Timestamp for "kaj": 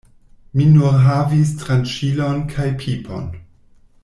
2.55-2.67